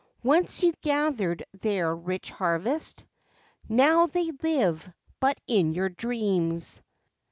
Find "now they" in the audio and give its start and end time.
3.69-4.31